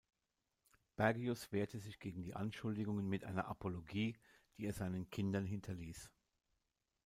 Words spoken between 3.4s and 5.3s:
Apologie, die er seinen